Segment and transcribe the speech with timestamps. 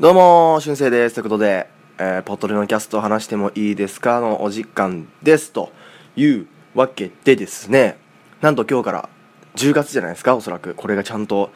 [0.00, 1.16] どうも、しゅんせいです。
[1.16, 1.68] ということで、
[1.98, 4.20] えー、ポトレのキャスト話してもいいですか？
[4.20, 5.52] のお時間です。
[5.52, 5.72] と
[6.16, 7.98] いうわけでですね、
[8.40, 9.08] なんと今日から
[9.56, 10.72] 10月じゃないですか、おそらく。
[10.72, 11.50] これがちゃんと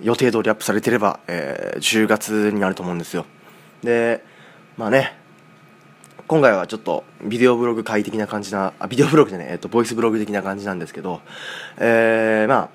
[0.00, 3.26] 予定通りアップされてれば、えー、10月になると思うんですよ。
[3.82, 4.24] で、
[4.78, 5.18] まあね、
[6.26, 11.20] 今回はちょっとビデオブログ快適な感じな、あ、ビデオブログじゃない、えっ、と、ボイスブログ的な感じなんですけど、
[11.76, 12.70] えー、ま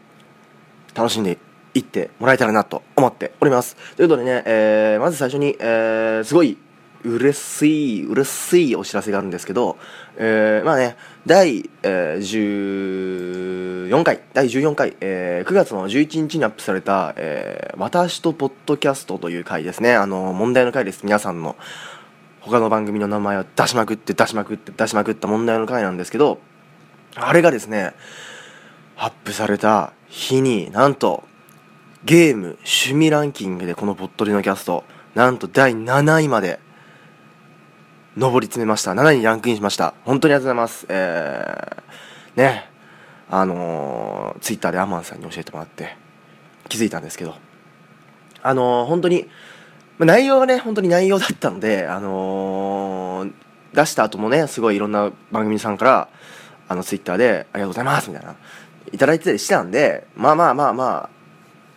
[0.94, 1.40] あ、楽しんで
[1.76, 3.76] 行ってもらえたらなと思っております。
[3.96, 6.58] ということでね、えー、まず最初に、えー、すごい
[7.04, 9.78] 嬉しい、嬉しいお知らせがあるんですけど、
[10.18, 19.96] えー、まあね、第、えー、14回、第14回、えー、9月の11日にアップされた、えー、私とポッドキャストという回ですね。
[19.96, 21.04] あの、問題の回です。
[21.04, 21.56] 皆さんの
[22.40, 26.40] 他の番組の名前を出しまくって出しまくって出しまくった問題の回なんですけど、
[27.16, 27.94] あれがですね、
[28.98, 31.24] アップされた日になんと
[32.06, 34.84] ゲーム趣味ランキングでこのぽっとりのキャスト
[35.16, 36.60] なんと第7位まで
[38.16, 38.92] 上り詰めました。
[38.92, 39.94] 7位にランクインしました。
[40.06, 40.86] 本当にありがとうございます。
[40.88, 42.70] えー、ね。
[43.30, 45.98] あのー、ツイッターでアマンさんに教えてもらって
[46.70, 47.36] 気づいたんですけど。
[48.44, 49.28] あのー、本当に、
[49.98, 53.34] ま、内容がね本当に内容だったのであのー、
[53.74, 56.10] 出した後もねすごいいろんな番組さんから
[56.68, 58.36] あのツイッターで「ありがとうございます」みたいな
[58.94, 61.15] いただいてたりしたんでまあまあまあまあ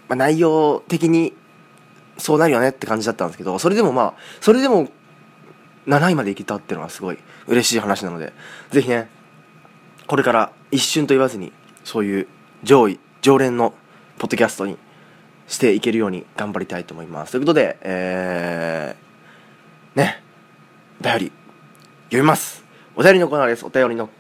[0.08, 1.34] まあ、内容的に
[2.16, 4.88] そうなるよねって感じだったんですけどそれでもまあそれでも
[5.86, 8.32] 7位までいけたっていうのはすごい嬉しい話なので
[8.70, 9.08] ぜひね
[10.06, 11.52] これから一瞬と言わずに
[11.84, 12.26] そういう
[12.62, 13.72] 上位常連の
[14.18, 14.76] ポッドキャストに
[15.46, 17.32] していけるように頑張りたいと思います。
[17.32, 20.22] ということでえー、ね
[21.00, 21.32] お便り
[22.06, 22.64] 読みます。
[22.96, 23.64] お便りのコーナーです。
[23.64, 24.10] お便りの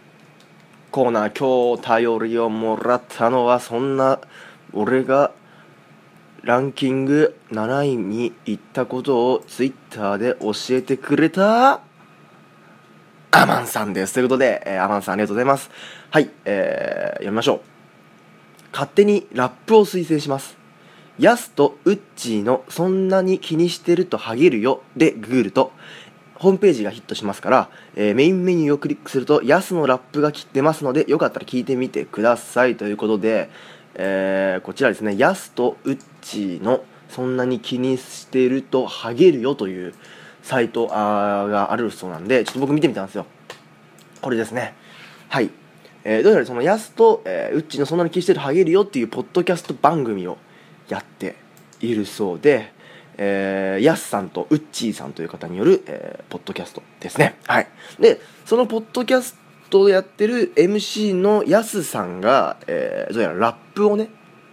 [0.90, 1.38] コーナー。
[1.38, 4.20] 今日頼りをもらったのはそんな
[4.72, 5.32] 俺が
[6.48, 11.82] ランキング7位に行ったことをツイッターで教えてくれた
[13.32, 14.14] アマンさんです。
[14.14, 15.70] ということで、えー、アマンさんありがとうございます。
[16.08, 17.60] はい、えー、読みましょう。
[18.72, 20.56] 勝手にラップを推薦します。
[21.18, 25.72] ヤスとウッチーのそんなに気にしてるとハゲるよでグールと
[26.36, 33.50] ホームページがヒットしますから、えー、メインメニューをクリックするとヤスのラップが切ってますのでよかったら聞いてみてくださいということで、
[33.98, 39.94] えー、こちらですねヤスとウッチのそんなに気にしてるとハゲるよという
[40.42, 43.26] サイトあがあるそうなんでちょっと僕見てみたんですよ
[44.22, 44.74] これですね
[45.28, 45.50] はい、
[46.04, 50.38] えー、どうやらそのヤスと、えー、ウッチのそんなに気にしてるハゲるよっていうポッドキャスト番組を
[50.88, 51.36] やって
[51.80, 52.72] いるそうで
[53.20, 57.36] えー、ヤスさんとウッチーさんという方による、えー、ポッドキャストですね。
[57.48, 57.66] はい。
[57.98, 59.36] で、そのポッドキャス
[59.70, 64.10] トやってる MC のヤスさんが、えー、どうやらラップをね、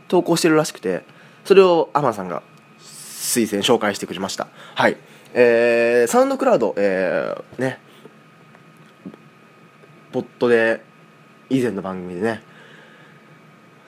[0.08, 1.04] 投稿してるらしくて、
[1.44, 2.44] それをアマさんが
[2.80, 4.48] 推薦紹介してくれました。
[4.76, 4.98] はい。
[5.34, 7.80] えー、サウンドクラウドえー、ね。
[10.12, 10.82] ポットで
[11.50, 12.42] 以前の番組でね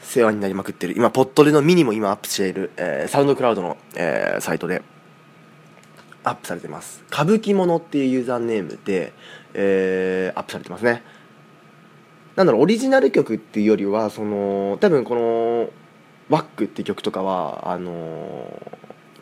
[0.02, 0.94] 世話になりまくってる。
[0.98, 4.82] 今ポットでのミニも今アップしている、えー、サウンドクラウドの、えー、サイトで
[6.26, 7.04] アップされてます。
[7.10, 9.14] 歌舞伎者っていうユーザーネームで、
[9.54, 11.02] えー、アップされてますね。
[12.38, 15.70] なんだろうオリジナル曲っていうよりはその多分この
[16.30, 17.92] ワックって曲とかはあの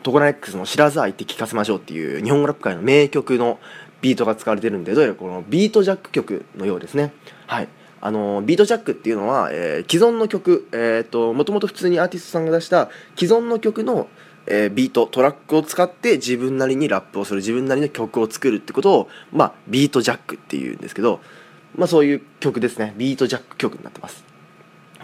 [0.02, 3.58] トコナ X の「知らず愛って聞かせましょう」っていう日本語ラップ界の名曲の
[4.02, 7.14] ビートが使われてるんでどうやらこのビートジャック曲のようですね。
[7.46, 7.68] はい。
[8.02, 14.08] あの、ビートジャックっていうのは、えー、既存の曲えっ、ともともと普通にアーティストさんが出した既存の曲の
[14.48, 21.20] えー、ビートトラックを使って自分なりにラップをする自分なりの曲を作るってことを、まあ、ビートジャックっていうんですけど、
[21.76, 22.94] まあ、そういう曲ですね。
[22.96, 24.24] ビートジャック曲になってます。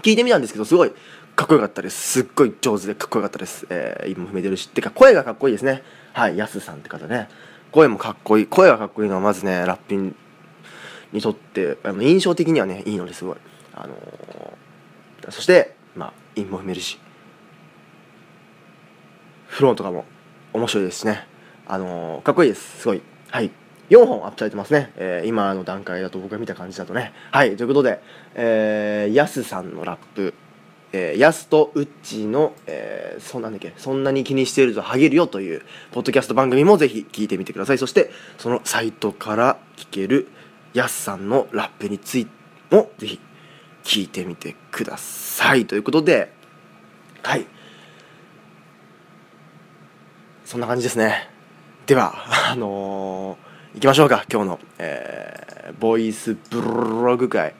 [0.02, 0.92] 聞いてみたんですけどすごい
[1.36, 2.00] かっこよかったです。
[2.00, 3.66] すっごい上手でかっこよかったです。
[3.70, 4.68] えー、韻踏めてるし。
[4.68, 5.82] ってか声がかっこいいですね。
[6.12, 7.28] はいやすさんって方ね。
[7.70, 8.46] 声もかっこいい。
[8.46, 10.14] 声がかっこいいのはまずねラッピン
[11.12, 13.36] にとってあの印象的にはねいいのですごい。
[13.74, 16.98] あのー、そしてまあ韻も踏めるし。
[19.46, 20.06] フロンとかも
[20.54, 21.26] 面白いですしね。
[21.66, 22.80] あのー、かっこいいです。
[22.80, 23.02] すごい。
[23.30, 23.50] はい。
[23.90, 27.12] 4本アップされてますね、えー、今の段階だと僕が見た感じだとね。
[27.30, 28.00] はいということで、
[28.34, 30.34] えー、やすさんのラップ。
[30.94, 33.72] えー、ヤスとウッチの、えー、そんなんだっけ？
[33.78, 37.78] そんなに気にしているとハゲるよというポッドキャスト番組もぜひ聞いてみてください。
[37.78, 40.28] そしてそのサイトから聞ける
[40.74, 42.30] ヤスさんのラップについて
[42.70, 43.20] もぜひ
[43.84, 45.64] 聞いてみてください。
[45.66, 46.30] ということで
[47.22, 47.46] はい。
[50.44, 51.30] そんな感じですね。
[51.86, 52.12] では
[52.50, 57.54] あのー、行きましょうか今日の、えー、ボイスブログ会。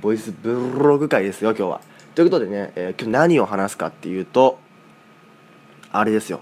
[0.00, 1.80] ボイスブログ会ですよ今日は。
[2.14, 4.60] ということでね、えー、今日何を話すかっていうと
[5.90, 6.40] あれですよ。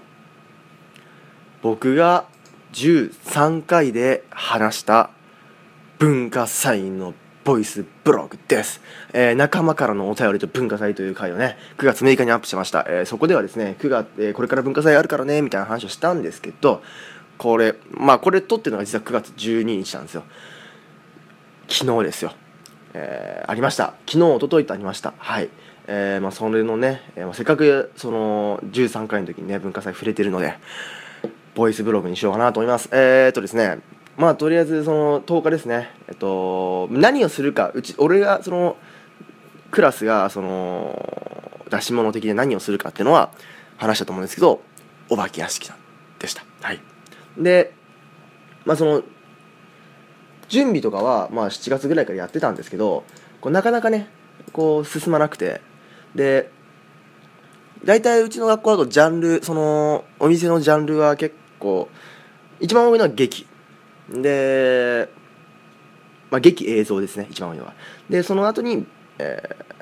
[1.63, 2.25] 僕が
[2.73, 5.09] 13回で話した
[5.97, 8.81] 文化祭のボイスブログです、
[9.13, 16.81] えー仲間からのお便りと文化祭という回をね9月6日にアップしました、えーそこではですね9月、えーこれから文化祭あるからねみたいな話をしたんですけど
[17.37, 20.23] これまあこれ撮ってるのが実は9月12日なんですよ。
[21.67, 22.33] 昨日ですよ、
[22.93, 23.93] えーありました。
[24.07, 25.13] 昨日一昨日とありました。
[25.17, 25.49] はい。
[25.87, 30.57] えーまあ、それのね、えーまあせっかくその13回の時にね文化祭触れてるので
[31.53, 32.89] ボイスブログにしようかなと思います。
[32.91, 33.79] えー、っとですね
[34.17, 35.91] まあとりあえずその10日ですね。
[36.07, 38.77] えっと何をするかうち俺がその
[39.71, 43.31] クラスがその出し物的で何をするかっていうのは
[43.77, 44.61] 話したと思うんですけど
[45.09, 45.69] お化け屋敷
[46.19, 46.45] でした。
[46.61, 46.94] はい。
[47.37, 47.73] で
[48.65, 49.03] まあその
[50.47, 53.03] 準備とかはまあ7月ぐらいからやってたんですけど
[53.41, 54.07] こうなかなかね
[54.53, 55.61] こう進まなくて。
[56.13, 56.49] で
[57.83, 61.87] 大体うちの学校だとジャンルそのお店のジャンルは結構
[62.59, 63.45] 一番多いのは劇。
[64.09, 65.09] で、
[66.31, 67.73] まあ、劇映像ですね一番多いのは。
[68.09, 68.87] でその後に、
[69.19, 69.75] えー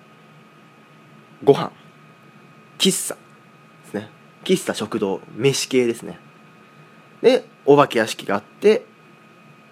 [1.43, 1.71] ご飯。
[2.77, 3.19] 喫茶で
[3.89, 4.09] すね。
[4.45, 6.17] 喫茶食堂飯系ですね。
[7.23, 8.85] でお化け屋敷があって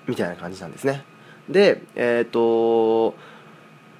[0.07, 1.03] みたいな感じなんですね。
[1.49, 3.13] でえっ、と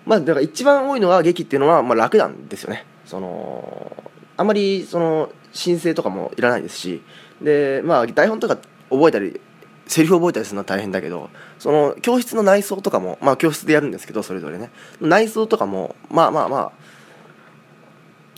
[0.06, 2.86] まあだから一番多いのは劇っていうのはまあ楽なんですよね。
[3.06, 3.96] その
[4.38, 7.04] あまりその申請とかもいらないですし
[7.42, 8.58] でまあ台本とか
[8.90, 9.42] 覚えたり
[9.86, 14.72] セリフ覚えたりするのは大変だけどその教室の内装とかもまあ教室でやるんですけどそれぞれね。
[15.02, 16.72] 内装とかもまあまあま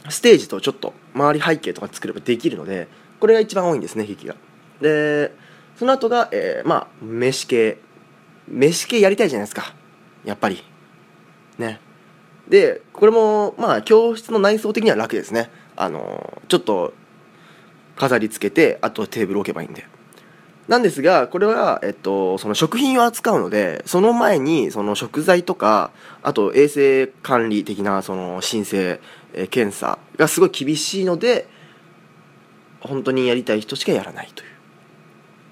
[0.05, 2.87] あステージとちょっと周り背景とか作ればできるので
[3.19, 4.35] これが一番多いんですね劇が。
[4.81, 5.31] で
[5.77, 7.77] その後が、えーまあ飯系。
[8.47, 9.73] 飯系やりたいじゃないですか。
[10.25, 10.63] やっぱり。
[11.57, 11.79] ね。
[12.47, 15.49] でこれもまあ教室の内装的には楽ですね。
[15.75, 16.93] あのちょっと
[17.95, 19.85] 飾り付けてあとテーブル置けばいいんで。
[20.67, 25.91] なんですがこれは、えっと、その食品を扱うのでその前にその食材とか
[26.21, 29.01] あと衛生管理的なその申請、
[29.33, 31.49] え検査がすごい厳しいので
[32.79, 34.52] 本当にやりたい人しかやらないという。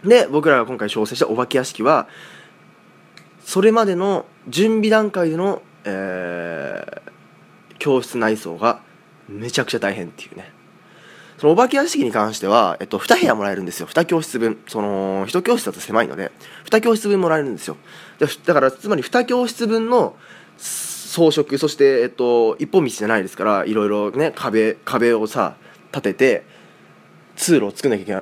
[0.03, 2.07] で僕らが今回挑戦したお化け屋敷は
[3.43, 7.11] それまでの準備段階での、えー
[7.81, 8.79] 教室内装が
[9.27, 10.51] めちゃくちゃ大変っていうね。
[11.39, 13.87] そのお化け屋敷に関しては、えっと、2部屋もらえるんですよ。
[13.87, 14.61] 2教室分。
[14.67, 16.31] その1教室だと狭いので
[16.65, 17.77] 2教室分もらえるんですよ。
[18.19, 20.15] でだからつまり2教室分の
[20.59, 25.55] 装飾そして、えっと、一本道じゃないですからいろいろね壁壁をさ
[25.91, 26.43] 立てて
[27.35, 28.21] 通路を作んなきゃいけない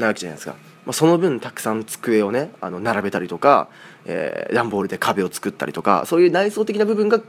[0.00, 0.56] わけじゃないですか、
[0.88, 3.68] まあ、その分たくさん机をねあの並べたりとか、
[4.06, 7.20] えー段ボールで壁を作ったりとかそういう内装的な部分が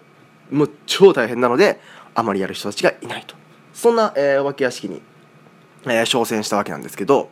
[0.49, 1.77] もう超大変なので
[2.15, 3.35] あまりやる人たちがいないと。
[3.73, 5.01] そんな、えーお化け屋敷に、
[5.83, 7.29] えー挑戦したわけなんですけど、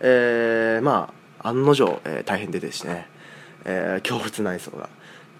[0.00, 1.12] えーま
[1.42, 3.06] あ案の定、えー大変でですね、
[3.66, 4.88] えー教室内装が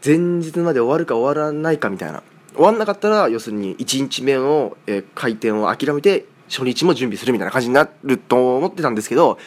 [0.04, 2.22] 前日まで終わるか終わらないかみたいな
[2.52, 9.38] 終わんなかったら要するに1日目の、えー開店を諦めて初日も準備するみたいな感じになると思ってたんですけど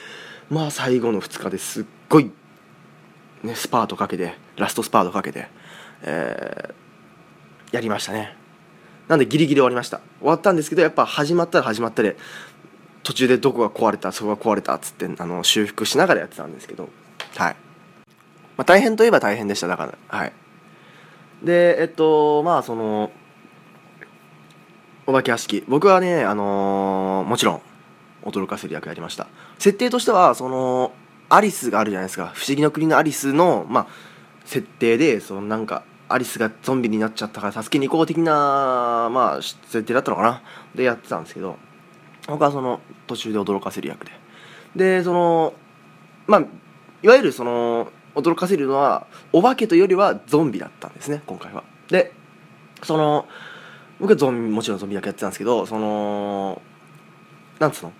[0.51, 2.29] まあ最後の2日ですっごい、
[3.41, 5.47] ね、スパートかけてラストスパートかけて、
[6.03, 6.81] えー
[7.71, 8.35] やりましたね。
[9.07, 10.01] なんでギリギリ終わりました。
[10.19, 12.17] 終わったんですけどやっぱ始まったら始まったで
[13.03, 16.89] 途中でどこが壊れたそこが壊れたっつってあの修復しながらやってたんですけど
[17.35, 17.55] はい、
[18.57, 19.67] まあ、大変といえば大変でした。
[19.67, 20.33] だからはい。
[21.43, 23.11] でえっとまあその
[25.07, 25.63] お化け屋敷。
[25.67, 27.61] 僕はねあのーもちろん
[28.23, 29.27] 驚かせる役やりました。
[29.59, 30.93] 設定としてはその
[31.29, 32.31] アリスがあるじゃないですか。
[32.35, 33.87] 不思議の国のアリスのまあ
[34.45, 40.41] 設定でそのなんかアリスがゾンビになっちゃったから助けに行こう的なまあ設定だったのかな。
[40.75, 41.57] でやってたんですけど
[42.27, 44.11] 僕はその途中で驚かせる役で。
[44.75, 45.53] でその
[46.27, 46.41] まあ
[47.03, 51.63] いわゆるその驚かせるのはお化けというよりはゾンビだったんですね今回は。
[51.89, 52.11] で
[52.83, 53.25] その
[53.99, 56.61] 僕はゾンビもちろんゾンビ役やってたんですけどその
[57.59, 57.93] なんつうの？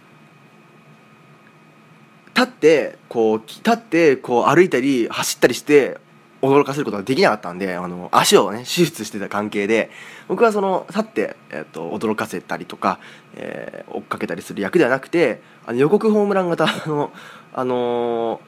[2.42, 5.98] 立ってこう立ってこう歩いたり走ったりして
[6.42, 9.92] 驚かせることができなかったんであの足をね手術してた関係で
[10.28, 13.00] 僕はその立って、えっと驚かせたりとか、
[13.36, 17.12] えー追っかけたりする役ではなくてあの予告ホームラン型の
[17.54, 18.40] あの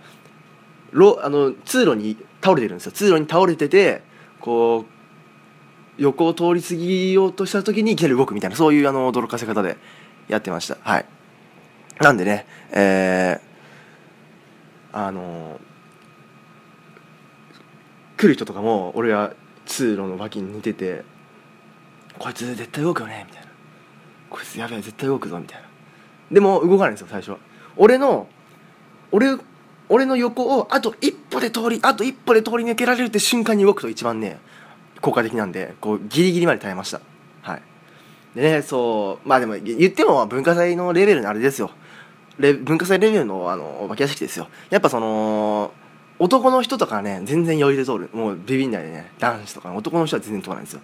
[0.94, 2.92] ーろあの通路に倒れてるんですよ。
[2.92, 4.02] 通路に倒れてて
[4.40, 9.78] こう横を通り過ぎようとした時にいきなり動くみたいなそういうあの驚かせ方で
[10.28, 10.78] やってました。
[10.82, 11.06] はい。
[12.00, 13.53] なんでねえー、
[14.94, 15.60] あの
[18.16, 19.34] 来る人とかも俺が
[19.66, 21.04] 通路の脇に似てて
[22.18, 23.50] こいつ絶対動くよねみたいな。
[24.30, 25.68] こいつやべえ絶対動くぞみたいな。
[26.32, 27.38] でも動かないんですよ最初は。
[27.76, 28.28] 俺の
[29.12, 29.36] 俺
[29.90, 34.40] 俺の横をあと一歩で通りあと一歩で通り抜けられるって瞬間に動くと一番ね
[35.02, 37.02] 効果的なんでこうギリギリまで耐えました。
[37.42, 37.62] はい。
[38.36, 41.72] でねそうまあでも言っても文化祭のレベルのあれですよ。
[42.40, 44.48] レ文化祭レベルのあのお化け屋敷ですよ。
[44.70, 45.74] やっぱその
[46.20, 48.10] 男の人とかね全然余裕で通る。
[48.13, 49.12] もうビビんないでね。
[49.20, 50.82] 男子とか、ね、男の人は全然通らないんですよ。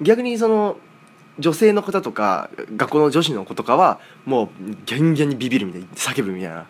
[0.00, 0.76] 逆にその
[1.38, 4.48] 女性の方とか学校の女子の子とかはもう
[4.86, 6.66] ギャンギャンにビビるみたいに叫ぶみたいな。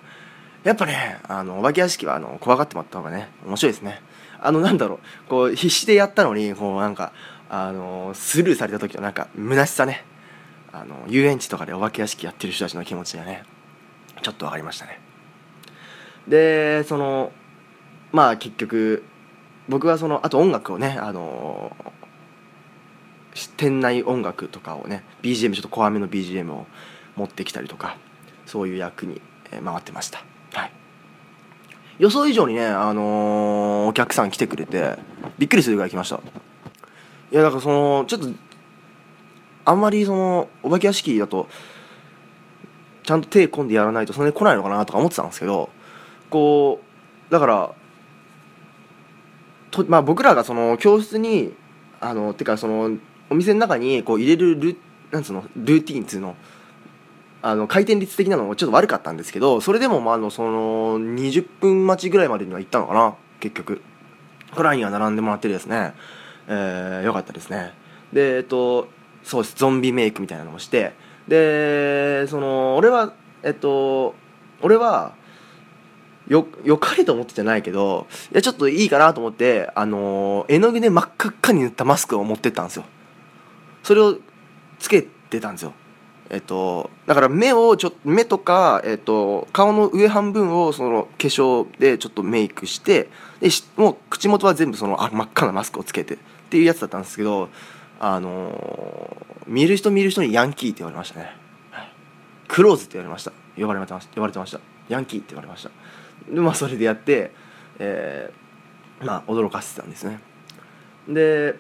[0.63, 4.03] やっぱねあのお化け屋敷はあの怖がってもらった方がね面白いですね。
[4.41, 5.29] あのなんだろう。
[5.29, 7.13] こう必死でやったのにこうなんか
[7.49, 10.05] あのスルーされた時のなんか虚しさね。
[10.73, 13.45] あの遊園地とかでお化け屋敷やってる人たちの気持ちがね。
[14.23, 15.01] ちょっと分かりましたね。
[16.29, 17.33] でその
[18.13, 19.05] まあ結局
[19.69, 21.77] 僕はそのあと音楽をねあの
[23.57, 26.67] 店内音楽とかをね BGM ちょっと怖めの BGM を
[27.17, 27.97] 持ってきたりとか
[28.47, 29.21] そういう役に
[29.65, 30.25] 回ってました。
[30.53, 30.73] はい。
[31.99, 34.99] 予想以上にねあのー、お客さん来てくれて
[35.39, 36.21] びっくりするぐらい来ました。
[37.33, 38.29] いやだからそのちょっと
[39.65, 41.49] あんまりそのお化け屋敷だと
[43.03, 45.71] ちゃんと手込んでやらないとそんなに来ないのかなとか思ってたんですけど
[46.29, 46.81] こ
[47.29, 47.75] うだから
[49.71, 51.55] と、まあ、僕らがその教室に
[52.01, 52.97] あのてかその
[53.31, 54.77] お店の中にこう入れるル
[55.11, 56.37] なんつうのルーティンっつうの
[57.43, 63.83] あの回転率的なのもちょっと悪かったんですけどそれでもまああのその20分待ちぐらいまでには行ったのかな結局。
[64.53, 65.95] フラインは並んでもらってですね、
[66.49, 67.73] えー、よかったですね。
[68.13, 68.89] でえっと
[69.23, 69.57] そうです。
[69.57, 70.93] ゾンビメイクみたいなのもして
[71.31, 73.13] でその俺は
[73.45, 74.17] えっと
[74.63, 75.15] 俺は
[76.27, 82.85] よよかれと思ってじゃないけどいやちょっといいかなと思ってあの絵の具で真っ赤っかに塗ったマスクを持ってったんですよ。
[83.85, 84.19] それを
[84.81, 85.73] つけてたんですよ。
[86.31, 93.09] えっと、だから目をちょ目とか、えっと、顔の上半分をその化粧でちょっとメイクして
[93.41, 96.19] でもう口元は全部そのあ真っ赤なマスクをつけてっ
[96.51, 97.49] ていうやつだったんですけど
[98.01, 101.37] あのー、見る人見る人にヤンキーって言われましたね、
[102.49, 103.33] クローズって言われました。
[103.57, 104.15] 呼ばれてました。
[104.15, 104.61] 呼ばれてました。
[104.89, 105.71] ヤンキーって言われました。
[106.29, 107.31] でまあそれでやって、
[107.79, 110.19] えー、まあ驚かせてたんですね。
[111.09, 111.55] で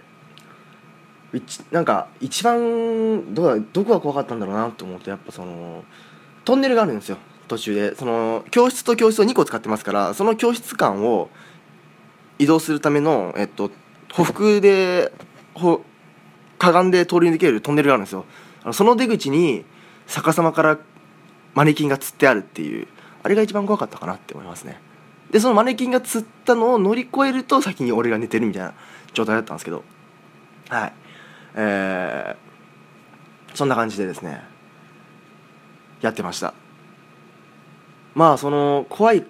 [1.70, 5.84] なんか一番どうどこが怖かったんだろうなと思うとやっぱその
[6.44, 7.18] トンネルがあるんですよ。
[7.46, 7.94] 途中で。
[7.94, 11.30] その教室と教室を2個使ってますからその教室間を
[12.38, 13.70] 移動するための、えっと、
[14.12, 15.12] 歩幅で
[15.54, 15.84] ほ
[16.60, 18.26] かがんで通り抜けるトンネルがあるんですよ。
[18.72, 19.64] その出口に
[20.06, 20.78] 逆さまから
[21.54, 22.86] マネキンがつってあるっていう
[23.22, 24.78] あれが一番怖かったかなって思いますね。
[25.30, 28.74] でそのマネキンがつったのを乗り越えると先に俺が寝てるみたいな
[29.14, 29.82] 状態だったんですけど
[30.68, 30.92] はい。
[31.54, 34.42] えー、そんな感じでですね
[36.02, 36.52] やってました。
[38.14, 39.24] まあその怖い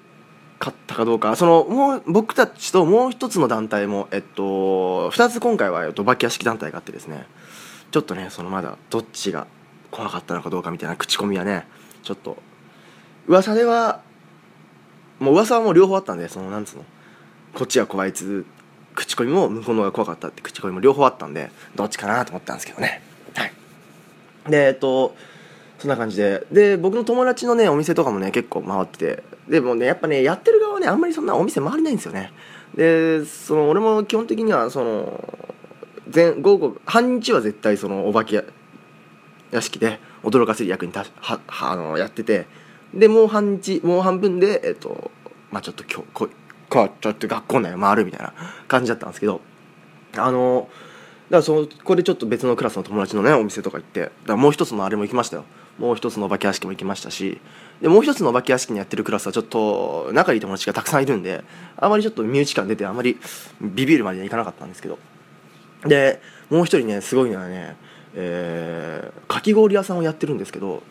[0.60, 7.26] かったかどうかそのもう僕たちともう一つの団体もえっと2つ今回は、えっと、バキ屋敷団体があってですね
[7.90, 9.46] ちょっとねそのまだどっちが
[9.90, 11.66] 怖かったのかどうかみたいな口コミはね
[12.02, 12.36] ちょっと
[13.26, 14.02] 噂では
[15.18, 16.84] もう噂はもう両方あったんでそのなんつうの
[17.54, 18.44] こっちは怖いつ
[18.94, 23.02] 口コミも向こうの方が怖かったって口コミも両方あったんでどっちかなと思ったんですけどね。
[23.34, 23.52] はい。
[24.50, 25.16] でえっと
[25.80, 26.46] そんな感じで。
[26.52, 29.22] で僕の友達のねお店とかもね結構回ってて。
[29.48, 32.32] でもねやっぱねやってる側はねあんまりそんなお店回れないんですよね。
[32.74, 35.24] でその俺も基本的にはその
[36.08, 38.44] 全午後半日は絶対そのお化け
[39.50, 42.46] 屋敷で驚かせる役にたははあのやってて。
[42.92, 45.10] でもう半日もう半分でえっと
[45.50, 46.28] まあちょっと今日こ
[46.68, 48.34] かちょっと学校内を回るみたいな
[48.68, 49.40] 感じだったんですけど。
[50.16, 50.68] あの
[51.30, 54.00] だからそこれちょっと別のクラスの友達のねお店とか行って。
[54.00, 55.44] だからもう一つのあれも行きましたよ。
[55.80, 57.40] もう一つのお化け屋敷も行きましたし
[57.80, 61.42] でもう一つのお化け屋敷にやってるクラスはちょっと仲いい友達がたくさんいるんで
[61.78, 63.18] あまりちょっと身内感出てあまり
[63.60, 64.98] ビビるまではいかなかったんですけど。
[65.86, 66.20] で
[66.50, 67.76] もう一人ねすごいのはね、
[68.14, 70.82] えー、かき氷屋さんをやってるんですけど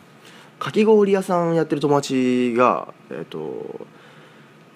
[0.58, 3.86] かき氷屋さんやってる友達がえっ、ー、と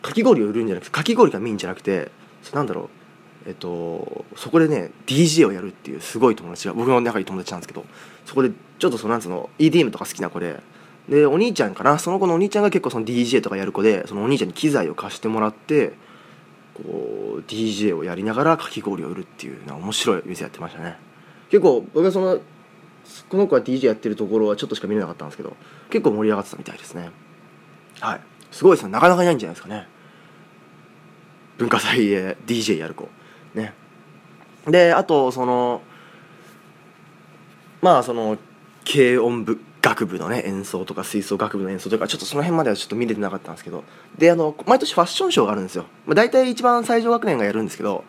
[0.02, 2.12] かき氷を売るんじゃなくてかき氷がメインじゃなくて
[2.52, 3.03] なんだろう
[3.46, 7.84] えっとそこでね DJ をやるっていうすごい友達が僕の仲いい友達なんですけど
[8.24, 10.60] そこでちょっとそのなんつうの EDM とか好きな子で
[11.08, 15.92] でお兄ちゃんかなその子のお兄ちゃんが結構その DJ とかやる子でそのお兄ちゃんに機材を貸してもらって
[16.74, 20.96] こう DJ をやりながらかき氷を売るっていうな面白い店やってましたね。
[21.50, 22.40] 結構僕はその
[23.28, 25.54] この子が DJ やってるところはちょっとしか見れなかったんですけど
[25.90, 27.10] 結構盛り上がってたみたいですね。
[28.00, 28.20] はい。
[28.50, 28.92] すごいですね。
[28.92, 29.86] なかなかいないんじゃないですかね。
[31.58, 33.08] 文化祭で DJ やる子
[33.54, 33.75] ね。
[34.66, 35.82] であとその
[37.82, 38.38] まあその
[38.90, 43.84] 軽音部学部のね演奏とか吹奏楽部の演奏とかちょっとその辺まではちょっと見れてなかったんですけど。
[44.18, 48.04] であの毎年ファッションショーがあるんですよ、まあ、大体一番最上学年がやるんですけど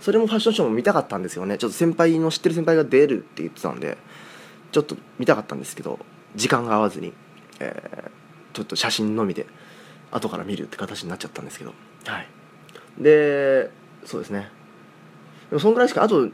[0.00, 1.58] それもファッションショーも見たかったんですよね。
[1.58, 3.98] ちょっと先輩の知ってる先輩が出るって言ってたんで
[4.72, 5.98] ちょっと見たかったんですけど
[6.34, 7.12] 時間が合わずに、
[7.60, 9.46] えー、ちょっと写真のみで
[10.10, 11.74] 後から見るって形になっちゃったんですけど。
[12.06, 12.28] はい。
[12.98, 13.70] で
[14.04, 14.48] そうですね。
[15.50, 16.28] でもそんぐらいしかあと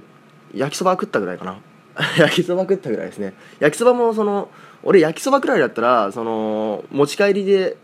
[0.55, 1.59] 焼きそば食ったぐらいかな。
[2.19, 3.35] 焼きそば食ったぐらいですね。
[3.59, 4.51] 焼きそばもその
[4.83, 7.77] 俺焼きそばくらいだったらその持ち帰りで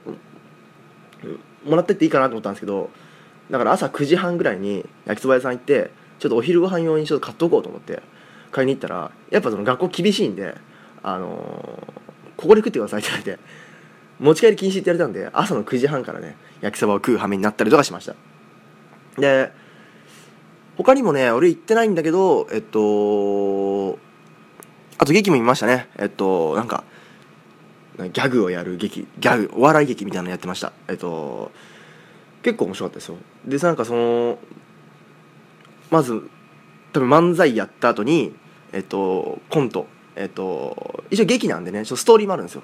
[1.64, 2.90] もらってっていいかなと思ったんですけど
[3.50, 8.02] だから朝9時半ぐらいに焼きそば屋さん行ってちょっとお昼ご飯用にちょっと買っとこうと思って
[8.50, 10.54] 買いに行ったらやっぱその学校厳しいんで
[11.02, 13.38] あのー、ここで食ってくださいって言われて
[14.20, 18.14] 持ち帰り禁止って言われたんで朝の9時半からね焼きそばを食う羽目になったりとかしました。
[19.18, 19.50] で
[20.76, 23.98] 他にもね俺行ってないんだけどえっと
[24.98, 25.88] あと劇も見ましたね。
[25.98, 26.84] えっとなんか
[27.98, 30.72] ギャグをやる劇ギャグお笑い劇みたいなのやってました。
[30.88, 31.50] えっと
[32.42, 33.16] 結構面白かったですよ。
[33.46, 34.38] でなんかその
[35.90, 36.28] まず
[36.92, 38.34] 多分漫才やった後に
[38.72, 39.86] えっとコント。
[40.14, 42.62] えっと一応劇なんでねちょストーリーもあるんですよ。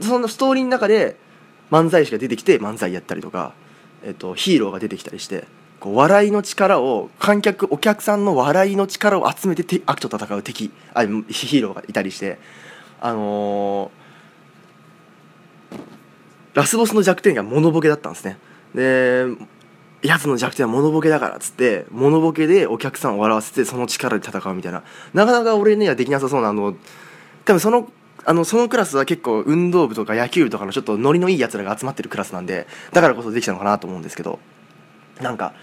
[0.00, 1.16] そのストーリーの中で
[1.70, 3.54] 漫才師が出てきて漫才やったりとか、
[4.04, 5.46] えっと、ヒーローが出てきたりして。
[5.84, 12.38] こう笑いの力を観客お客さんの笑いの力を集めて悪と戦う敵あヒーローがいたりして
[13.02, 15.76] あのー、
[16.54, 18.38] ラスボスの弱点がモノボケだったんですね。
[18.74, 19.26] で
[20.00, 24.84] やつの弱点はモノボケだからっつってモノボケでお客さんを笑わせてその力で戦うみたいな。
[25.12, 26.74] なかなか俺にはできなさそうなあの
[27.44, 27.92] 多分その
[28.24, 34.38] あのそのクラスは結構運動部とか野球部とかのちょっとノリのいいやつらが集まってるクラスなんでだからこそできたのかなと思うんですけど。
[35.20, 35.54] なんか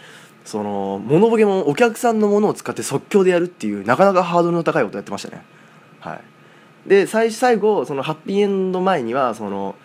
[0.45, 5.43] そのモノボケもお客さんのものを使って即興でやるっていうなかなかハードルの高いことやってましたね。
[5.99, 6.89] はい。
[6.89, 9.75] で最最後そのハッピーエンド前にはその、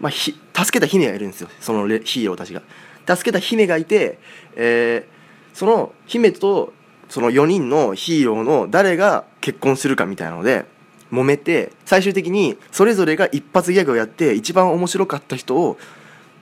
[0.00, 1.48] まあ、ひ助けた姫がいるんですよ。
[1.60, 2.62] そのヒーローたちが。
[3.06, 4.18] 助けた姫がいて、
[4.56, 6.72] えー、その姫と
[7.08, 10.66] その4人のヒーローの誰が結婚するかみたいなので
[11.12, 15.78] 揉めて最終的にそれぞれが一発ギャグをやって一番面白かった人を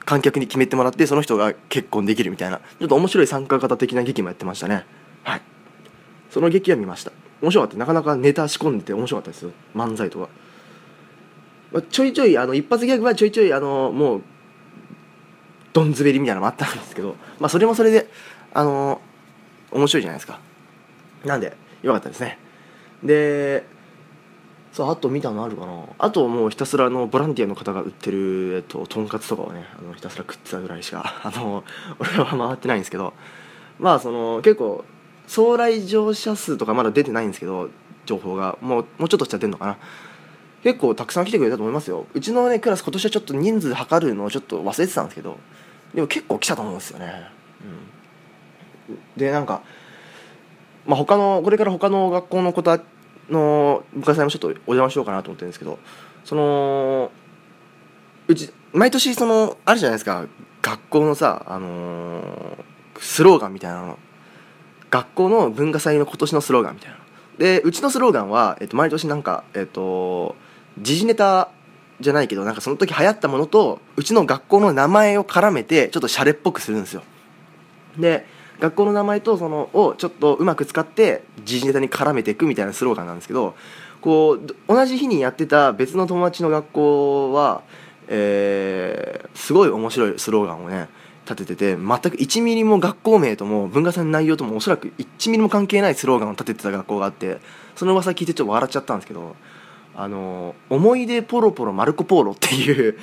[0.05, 4.85] 観客に決めてもらってその人が結婚できるみたいなちょっと面白い参加型的な劇もやってましたね。
[5.23, 5.43] はい。
[6.31, 7.13] その劇は見ました。
[7.41, 7.77] 面白かった。
[7.77, 9.53] なかなかネタ仕込んでて面白かったですよ。
[9.75, 10.29] 漫才とか、
[11.73, 14.23] まあ、ちょいちょいあの一発ギャグはちょいちょいあのもう
[15.73, 18.09] どん滑りみたいなのもあったんですけどまあそれもそれで
[18.53, 19.01] あの
[19.73, 20.39] 面白いじゃないですか。
[21.25, 22.39] なんでよかったですね。
[23.03, 23.65] で
[24.75, 25.85] そうあと見たのあるかな。
[25.99, 31.63] あともうひたすらのボランティアの方が売ってる、えっと、とんかつとかをねあのひたすら食ってたぐらいしか あの
[32.01, 33.15] 俺は回ってないんですけど。
[33.79, 34.85] まあその結構
[35.29, 37.71] 総来場者数とかまだ出てないんですけど
[38.05, 38.59] 情報が。
[38.61, 39.77] もうもうちょっとしちゃってんのかな。
[40.65, 42.07] 結構たくさん来てくれたと思いますよ。
[42.13, 45.39] うちのねクラス今年はちょっと人数測るのをちょっと忘れてたんですけど
[45.95, 47.31] でも結構来たと思うんですよね。
[48.89, 48.99] うん。
[49.17, 49.63] でなんか
[50.85, 52.81] まあ他のこれから他の学校の子た
[53.31, 55.79] の文化祭もちょっとお邪魔しようかなと思ってるんですけど
[56.25, 57.11] その
[58.29, 60.27] うち毎年そのあるじゃないですか。
[60.63, 62.65] 学校のさあのー、
[62.99, 63.99] スローガンみたいなの。
[64.91, 66.97] 学校の文化祭の今年のスローガンみたいな
[67.37, 70.37] でうちのスローガンは、えっと、毎年なんかえっと
[70.79, 71.51] 時事ネタ
[72.01, 77.03] じゃないけどなんかその時流行ったものとうちの学校の名前を絡めてちょっとシャレっぽくするんですよ。
[77.99, 78.25] で
[78.65, 83.55] 学校の名前とそのをちょっとうまく使って時事ネタに絡めていくみたいなスローガンなんですけど
[84.01, 87.63] こう同じ日にやってた別の友達の学校は、
[88.09, 90.89] えー、すごい面白いスローガンをね
[91.29, 97.39] 立ててて全く1ミリも学校名とも文化祭の内容ともおそらく1ミリも関係ないスローガンを立ててた学校があって
[97.77, 99.37] その噂聞いてちょっと笑っちゃったんですけど
[99.95, 102.99] あの「思い出ポロポロマルコポーロ」っていう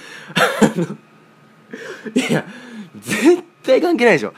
[2.15, 2.45] いや
[2.99, 4.33] 絶対関係ないでしょ。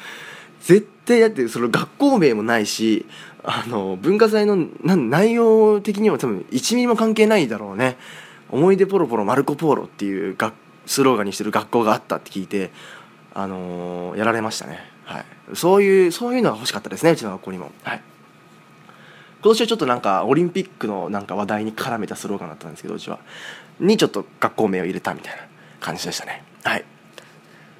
[0.61, 3.05] 絶対だってその学校名もないし
[3.43, 7.97] あの文化祭の内容的には多分1ミリも関係ないだろうね。
[8.49, 10.37] 思い出ポロポロマルコポーロっていう
[10.85, 12.71] スローガンにしてる学校があったって聞いて
[13.33, 14.79] あのー、やられましたね。
[15.05, 15.25] はい。
[15.55, 17.71] そういうそういうのが欲しかったですねうちの学校にも。
[17.83, 18.01] はい。
[19.41, 23.19] 今年はちょっとなんかオリンピックのなんか話題に絡めたスローガンだったんですけどうちは。
[23.79, 25.41] にちょっと学校名を入れたみたいな
[25.81, 26.43] 感じでしたね。
[26.63, 26.85] はい。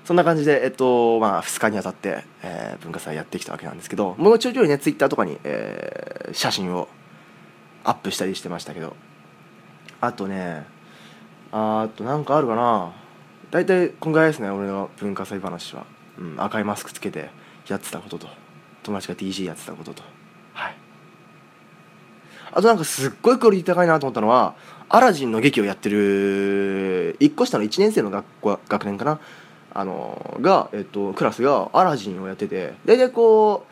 [0.05, 6.89] そんな感じで、えっとまあ、2日にあたって、えー、文化祭やってきたわけなんですけどもうちょいちょいねツイッターとかに、えー、写真を
[7.83, 8.95] アップしたりしてましたけど
[10.01, 10.65] あとね
[11.51, 12.91] あとなんかあるかな。
[13.51, 15.85] 大体こんぐらいですね俺の文化祭話は、
[16.17, 17.29] うん、赤いマスクつけて
[17.67, 18.27] やってたことと
[18.81, 20.01] 友達が DJ やってたことと。
[20.53, 20.75] はい。
[22.51, 24.55] あとなんかすっごいクオリティ高いなと思ったのは
[24.89, 29.19] アラジンの劇をやってる1個下の1年生の学校学年かな。
[29.73, 33.65] あのが、えっと、クラスがアラジンをやってて大体こ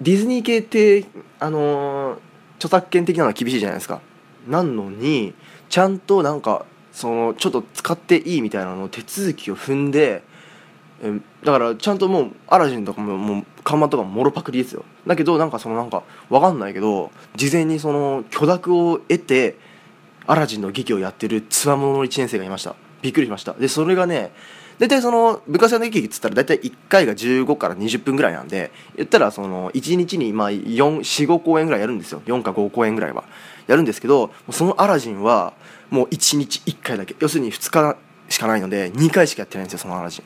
[0.00, 1.06] うディズニー系って
[1.40, 2.18] あの
[2.56, 4.00] 著作権的なのは厳しいじゃないですか。
[4.48, 5.34] なのに
[5.68, 10.22] ちゃんとなんかそのちょっと使っていいみたいなの手続きを踏んで
[11.02, 14.84] えだからちゃんともうアラジンとかももう看板とかもろパクリですよ。
[15.06, 19.56] だけどなんかそのなんかわかんないけど事前にその許諾を得て
[20.26, 22.74] アラジンの劇をやってるつわものの1年生がいました。
[23.02, 23.52] びっくりしました。
[23.54, 24.32] でそれがね
[24.78, 32.22] 大体その部活の劇っつったら大体1回が15から20分ぐらいなんで言ったらその1日に45公演ぐらいやるんですよ。
[32.26, 33.24] 4か5公演ぐらいは。
[33.66, 35.54] やるんですけどそのアラジンは
[35.90, 37.14] もう1日1回だけ。
[37.18, 37.96] 要するに2日
[38.28, 40.24] しかないので2回しかやってないんですよそのアラジン。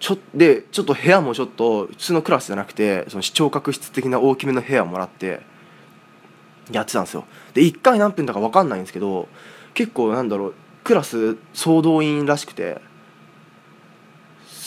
[0.00, 5.40] ちょでちょっと部屋もちょっと普通のクラスじゃなくてその視聴覚室的な大きめの部屋をもらって
[6.70, 7.24] やってたんですよ。
[7.54, 9.28] で1回何分だか分かんないんですけど
[9.74, 10.54] 結構なんだろう
[10.84, 12.80] クラス総動員らしくて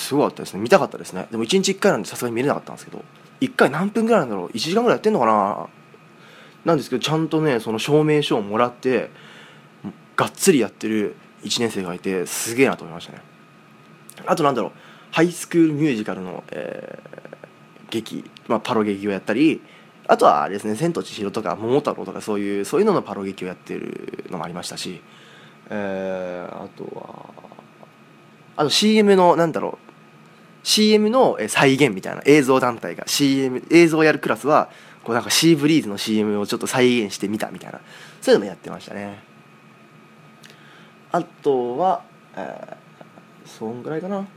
[0.01, 0.59] すごかったですね。
[0.59, 1.27] 見たかったですね。
[1.31, 3.03] でも1日1回なんでさすがに見れなかったんですけど
[3.39, 5.67] 1回何分ぐらいなんだろう？1時間ぐらいやってんのかな？
[6.65, 9.09] なんですけどちゃんとねその証明書をもらって
[10.15, 13.21] がっつりやってる1年生がいてすげえなと思いましたね。
[14.25, 14.71] あとなんだろう？
[15.11, 19.61] ハイスクールミュージカルの、えー、劇、まあ、パロ劇をやったり
[20.07, 25.01] あとはあれですね「千と千尋」とか「桃太郎」とかそういうそういうののパロ劇をやってるのもありましたし、
[25.69, 27.25] えー、あとは
[28.55, 29.90] あと CM のなんだろう？
[30.63, 34.69] CM の再現みたいな映像団体が CM 映像をやるクラスは
[35.03, 37.81] こうなんかシーブリーズの CM をちょっと再現してみたみたいな。
[38.21, 39.19] そういうのもやってましたね。
[41.11, 42.03] あとは、
[42.35, 44.27] えー、そんぐらいかな。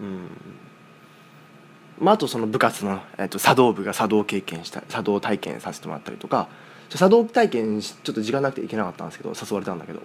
[0.00, 0.28] うん。
[1.98, 6.48] まあ、あとその部活の、えー、と茶道部が茶道経験した茶道体験させてもらったりとか
[6.90, 10.02] 茶道体験ちょっと時間なくて行けなかったんですけど誘われたんだけど。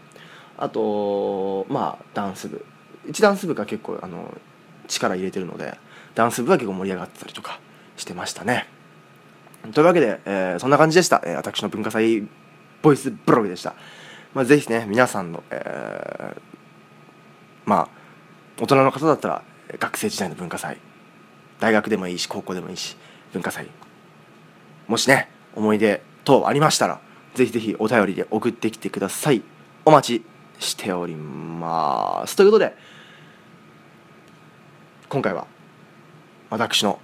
[0.58, 2.66] あとまあダンス部。
[3.10, 4.38] 一ダンス部が結構あの
[4.92, 5.78] 力入れてるので
[6.16, 7.60] ダンス部は結構盛り上がってたりとか
[7.98, 8.68] してましたね。
[9.74, 12.28] というわけで、えー、そんな感じでした、えー、私の文化祭
[12.82, 13.76] ボイスブログでした、
[14.34, 16.42] まあ、ぜひね皆さんの、えー、
[17.66, 17.90] まあ
[18.60, 19.44] 大人の方だったら
[19.78, 20.78] 学生時代の文化祭
[21.60, 22.98] 大学でもいいし高校でもいいし
[23.34, 23.68] 文化祭
[24.88, 27.00] もしね思い出等ありましたら
[27.36, 29.42] ぜひぜひお便りで送ってきてください。
[29.86, 30.26] お待ち
[30.60, 32.36] しております。
[32.36, 32.76] ということで
[35.12, 35.46] 今回は
[36.50, 36.98] 私の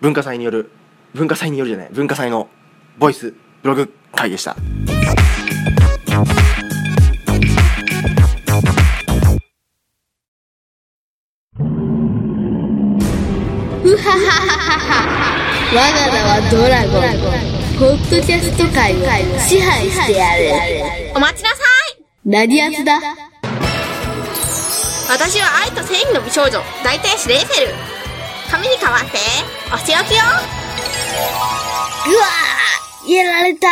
[0.00, 0.70] 文化祭による
[1.12, 2.48] 文化祭によるじゃない文化祭の
[2.98, 4.54] ボイスブログ会でした。
[15.70, 17.18] 我が名はドラゴン。
[17.76, 18.98] ポッドキャスト界を
[19.40, 22.04] 支配してやるお待ちなさい。
[22.24, 23.00] 何やつだ
[25.08, 27.72] 私は愛と正義の美少女大天使レイフェル。
[28.50, 29.16] 髪に変わって
[29.72, 30.20] お仕置きよ。
[32.06, 33.68] うわーやられた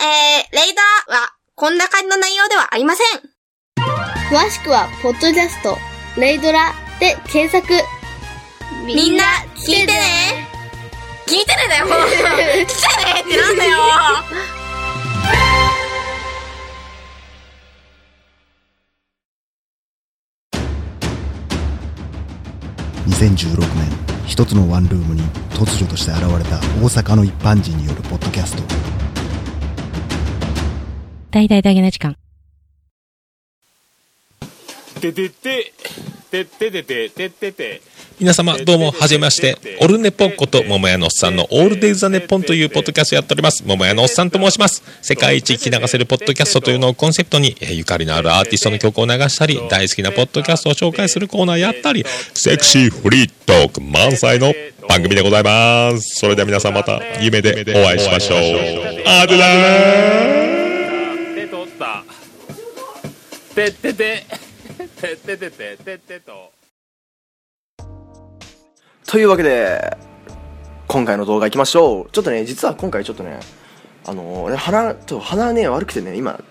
[0.00, 3.06] えー、レイダーはこんな感じの内容ではありません。
[4.30, 5.78] 詳しくはポッドキャスト
[6.18, 7.72] レイドラで検索。
[8.84, 9.22] みんな
[9.54, 10.48] 聞いてね。
[11.28, 11.68] 聞いてね。
[11.68, 11.86] だよ。
[11.86, 13.78] 聞きたねってなんだよ
[23.14, 23.86] 2016年
[24.26, 28.62] 一つのワンルームに突如として現れた大阪の一般人によるポッドキャスト。
[31.30, 32.16] 大々大げな時間。
[35.00, 35.72] ててて
[36.32, 37.82] ててててててて
[38.20, 43.64] 皆様どうもはじめまして、オルネポンこと桃屋のおっさんのオールデイズ・ザ・ネポンというポッドキャストやっております。
[43.66, 44.84] 桃屋のおっさんと申します。
[45.02, 54.54] 世界一聞き流せるポッドキャストというのをコンセプトに、ゆかりのあるアーティストの曲を流したり、大好きなポッドキャストを紹介するコーナーやったり、セクシーフリートーク満載の
[54.88, 56.20] 番組でございます。
[56.20, 58.38] それでは皆さんまた夢でお会いしましょう。
[59.06, 62.04] アデラー手取った。
[63.56, 64.24] てってて。
[65.00, 66.63] てててててと。
[69.14, 69.96] というわけで
[70.88, 72.10] 今回の動画いきましょう。
[72.10, 73.38] ちょっとね実は今回ちょっとね
[74.04, 76.42] あのね鼻と鼻ね悪くてね今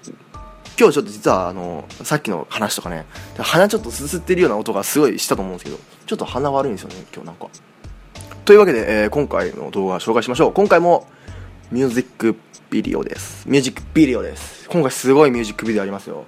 [0.79, 3.05] 今日ちょっと実はあのさっきの話とかね
[3.37, 7.47] 鼻ちょっとすすってるような音がすごいしたと思うんですけどちょっと鼻悪いんですよね今日なんか。
[8.45, 10.53] というわけで、えー、今回の動画紹介しましょう。
[10.53, 11.05] 今回も
[11.69, 12.37] ミュージック
[12.69, 13.43] ビデオです。
[13.45, 14.69] ミュージックビデオです。
[14.69, 16.23] 今回すごいミュージックビデオありますよ。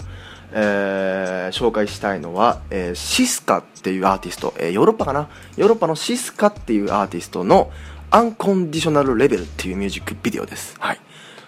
[0.56, 5.30] えー、紹介したいのは、えー、シスカっていうアーティスト、えー、ヨーロッパかな？
[5.58, 7.72] ヨーロッパのシスカっていうアーティストの
[8.10, 10.76] アンコンディショナルレベルっていうミュージックビデオです。
[10.80, 11.00] はい。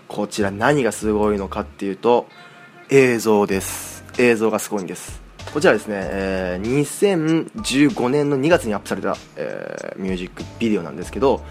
[0.07, 2.27] こちら何がすごいのかっていうと
[2.89, 5.21] 映像です映像がすごいんです
[5.53, 11.41] こちらですね、えー2015年の2月にアップされた、えーミュージックビデオなんですけど、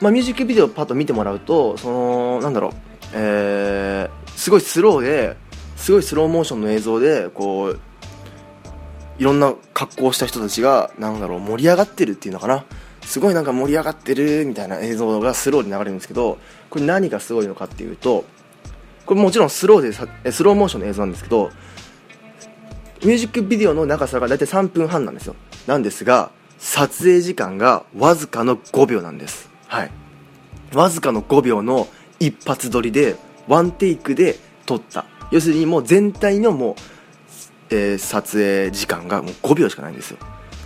[0.00, 2.72] まあ、ミュージックビデオをパッと見てもらうとそのなんだろう、
[3.14, 5.36] えーすごいスローで
[5.80, 7.80] すごいスローモーションの映像でこう
[9.18, 12.64] いろんな格好をした人たちがなんだろう盛り上がってるっていうのかな。
[13.02, 16.38] すごいなんか盛り上がってるみたいな映像がスローで流れるんですけど
[16.68, 18.24] これ何がすごいのかっていうと
[19.06, 21.50] これもちろんスローでスローモーションの映像なんですけど
[23.02, 25.34] ミュージックビデオの長さが大体3分半なんですよ。
[25.66, 29.48] なんですが撮影時間がわずかの5秒なんです。
[29.66, 29.90] はい。
[30.74, 31.88] わずかの5秒の
[32.20, 33.16] 一発撮りで
[33.48, 35.06] ワンテイクで撮った。
[35.30, 36.74] 要するにもう全体のもう、
[37.70, 40.18] えー撮影時間がもう5秒しかないんですよ。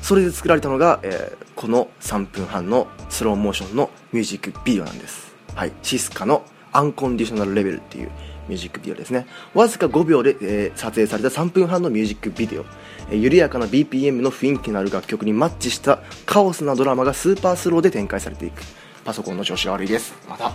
[0.02, 5.34] それで作られたのが、えーこの3分半のスローモーションのミュージックビデオなんです。
[5.54, 5.72] はい。
[5.82, 8.10] シスカのアンコンディショナルレベルっていう
[8.48, 9.26] ミュージックビデオですね。
[9.54, 12.64] わずか5秒で、えー撮影された3分半のミュージックビデオ、
[13.10, 18.62] えー緩やかな BPM の雰囲気のある楽曲にマッチしたカオスなドラマがスーパースローで展開されていく。
[19.04, 20.14] パソコンの調子が悪いです。
[20.28, 20.50] また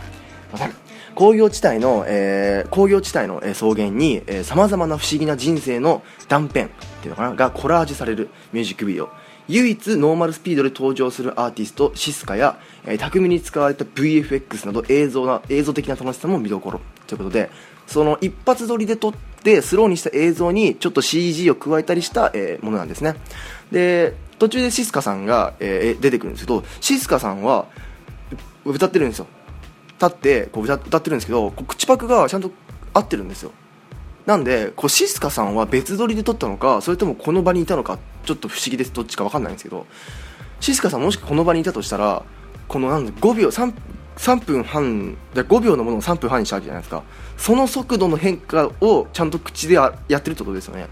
[0.51, 0.88] また。
[1.15, 6.69] 工業地帯の、えー工業地帯の、えー草原にさまざまな不思議な人生の断片っ
[7.01, 9.09] ていうのかながコラージュされるミュージックビデオ。
[9.47, 16.81] 唯一ノーマルスピードで登場するアーティストシスカや、えー巧みに使われた VFX など映像な映像的な楽しさも見どころ。
[17.07, 17.49] ということで
[17.87, 23.15] その一発撮りで撮ってスローにした映像にちょっと CG を加えたりした、えーものなんですね。
[23.71, 27.65] で途中でシスカさんが、えー出てくるんですけどシスカさんは
[28.63, 29.27] 歌ってるんですよ。
[30.01, 32.51] 立ってこう歌ってるんですけど口パクがちゃんと
[32.93, 33.51] 合ってるんですよ。
[34.25, 38.93] なんでこうシスカさんは別撮りで撮ったのかそれともこの場にいたのかちょっと不思議です。
[38.93, 39.85] どっちか分かんないんですけど。
[40.59, 42.23] シスカさんもしこの場にいたとしたら
[42.67, 43.73] このなんだ5秒 3,
[44.17, 47.03] 3分半じゃ5秒のものを3分半にしたわけじゃないですか。
[47.37, 50.87] その速度の変化をちゃんと口でやってるってことですよね。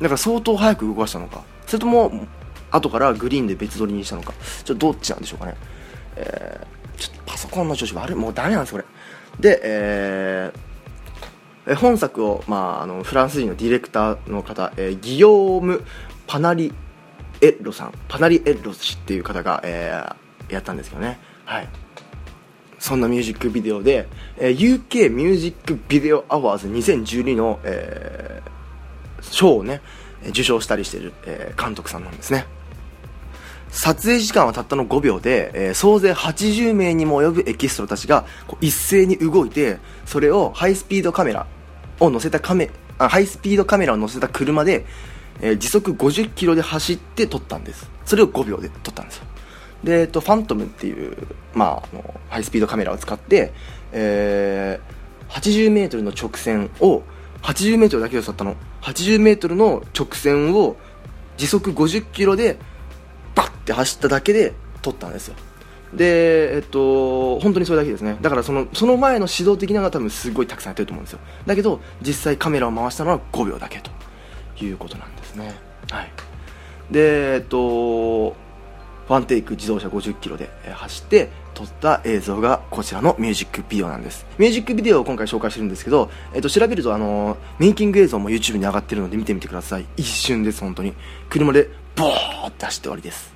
[0.00, 1.42] だから相当早く動かしたのか。
[1.66, 2.26] それとも
[2.70, 4.32] 後からグリーンで別撮りにしたのか。
[4.64, 5.56] ちょっとどっちなんでしょうかね。
[6.16, 6.77] えー
[7.38, 8.14] ソコンの調子悪い。
[8.14, 8.84] もうダメなんですこれ。
[9.40, 10.68] でえー
[11.76, 15.84] 本作を、まあ、あのフランス人のディレクターの方、えーギヨーム・
[16.26, 16.72] パナリ
[17.42, 17.92] エッロさん。
[18.08, 21.18] パナリエッロ氏っていう方が、えーやったんですけどね。
[21.44, 21.68] はい。
[22.78, 24.56] そんなミュージックビデオで、えー
[24.88, 28.48] UK ミュージックビデオアワーズ2012の、えー
[29.20, 29.82] 賞をね
[30.28, 32.46] 受賞したりしてる、えー監督さんなんですね。
[33.70, 38.24] 撮影時間はたったの5秒で、えー総勢80名にも及ぶエキストラたちが
[38.60, 41.46] 一斉に動いてそれをハイスピードカメラ
[42.00, 44.86] を載せたカメあハイスピードカメラを載せた車で、
[45.40, 47.90] えー時速50キロで走って撮ったんです。
[48.04, 49.24] それを5秒で撮ったんですよ。
[49.84, 51.16] で、えっと、ファントムっていう、
[51.54, 53.52] まあ、あのハイスピードカメラを使って、
[53.92, 57.02] えー、80メートルの直線を
[57.42, 58.56] 80メートルだけで撮ったの。
[58.82, 60.76] 80メートルの直線を
[61.36, 62.58] 時速50キロで
[63.38, 65.36] バッて走っただけで撮ったんですよ。
[65.94, 68.18] でえっと本当にそれだけですね。
[68.20, 71.20] だからそのその前の指導的なのが多分すごいたくさんやってると思うんですよ。
[71.46, 73.90] だけど実際カメラを回したのは5秒だけと
[74.62, 75.54] いうことなんですね。
[75.90, 76.10] はい。
[76.90, 78.34] でえっと
[79.08, 84.26] ワンテイク自動車50キロで走って撮った映像がこちらのミュージックビデオなんです。
[84.36, 89.86] ミュージックビデオを今回紹介してるんですけど、えっと調べるとあのメイキング映像も YouTube に上がってるので見てみてください。
[89.96, 90.92] 一瞬です本当に。
[91.30, 93.34] 車でボーって走って終わりです。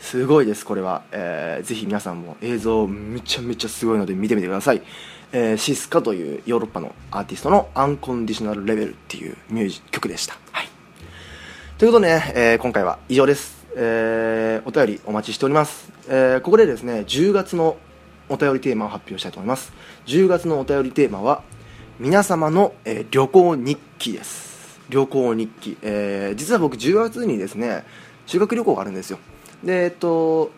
[0.00, 4.82] すごいですこれは、えーぜひ皆さんも映像めちゃめちゃすごいので見てみてください、
[5.32, 10.38] えーシスカというヨーロッパのアーティストのアンコンディショナルレベルっていうミュージ曲でした。
[10.52, 10.68] はい。
[11.76, 17.76] ということでね、えー今回は以上です、えーお便りお待ちしております、えーここでですね10月の
[18.30, 19.72] お便りテーマを発表したいと思います。
[20.06, 21.42] 10月のお便りテーマは
[21.98, 24.53] 皆様の、えー旅行日記です。
[24.90, 27.84] 旅行日記、えー実は僕10月にですね
[28.26, 29.18] 修学旅行があるんですよ。
[29.62, 30.50] でえっと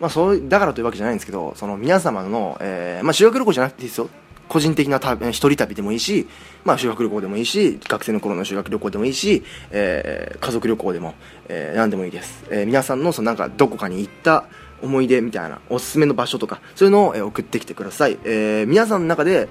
[0.00, 4.10] まあ、そうだからというわけじゃないんですけどその皆様の、えーまあ、修学旅行じゃなくていいですよ。
[4.48, 6.28] 個人的な旅一人旅でもいいし、
[6.64, 11.14] まあ、修学旅行でもいいし学生の頃の修学旅行でもいいし、えー家族旅行でも、
[11.48, 14.44] えー何でもいいです、えー皆さんのそのなんかどこかに行った
[14.82, 19.48] 思い出みたいなおすすめの場所とかそういうのを、え送ってきてください、え皆さんの中で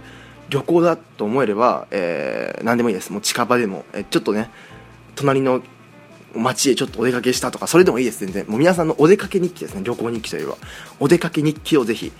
[0.49, 3.11] 旅行だと思えれば、えー何でもいいです。
[3.11, 4.49] もう近場でも、えちょっとね
[5.15, 5.61] 隣の
[6.35, 8.45] 街へちょっとお出かけしたとかそれでもいいです全然。
[8.47, 9.81] もう皆さんのお出かけ日記ですね。
[9.83, 10.57] 旅行日記というよりは
[10.99, 12.11] お出かけ日記をぜひ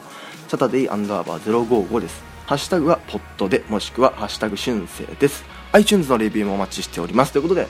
[0.48, 2.22] サタデイアンダーバー055です。
[2.46, 5.44] ハッシュタグはポットでもしくはハッシュタグ春生です。
[5.72, 7.32] iTunes のレビューもお待ちしております。
[7.32, 7.66] ということで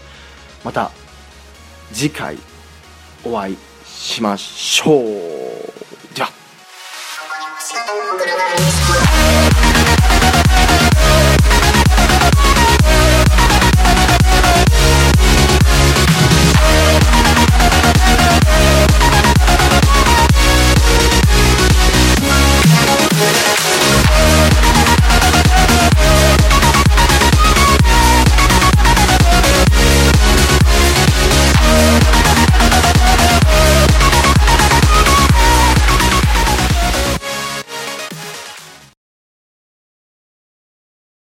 [0.64, 0.90] また
[1.92, 2.36] 次回
[3.24, 5.41] お会いしましょう。
[7.92, 9.21] Drogar